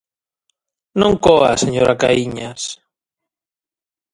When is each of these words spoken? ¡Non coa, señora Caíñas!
¡Non 1.01 1.13
coa, 1.25 1.59
señora 1.63 1.99
Caíñas! 2.01 2.61